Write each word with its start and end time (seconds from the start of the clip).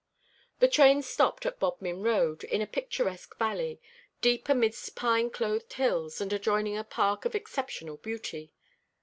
The 0.61 0.67
train 0.67 1.03
stopped 1.03 1.45
at 1.45 1.59
Bodmin 1.59 2.01
Road, 2.01 2.43
in 2.45 2.59
a 2.59 2.65
picturesque 2.65 3.37
valley, 3.37 3.79
deep 4.19 4.49
amidst 4.49 4.95
pine 4.95 5.29
clothed 5.29 5.73
hills, 5.73 6.19
and 6.19 6.33
adjoining 6.33 6.75
a 6.75 6.83
park 6.83 7.23
of 7.23 7.35
exceptional 7.35 7.97
beauty. 7.97 8.51